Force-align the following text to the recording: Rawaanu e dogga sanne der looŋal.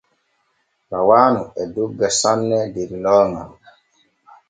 Rawaanu 0.91 1.41
e 1.61 1.63
dogga 1.73 2.07
sanne 2.19 2.59
der 2.73 2.89
looŋal. 3.03 3.31